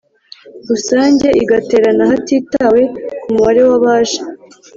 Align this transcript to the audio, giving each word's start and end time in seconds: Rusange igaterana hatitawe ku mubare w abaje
Rusange 0.67 1.27
igaterana 1.41 2.03
hatitawe 2.11 2.81
ku 3.21 3.27
mubare 3.33 3.61
w 3.69 3.71
abaje 3.77 4.19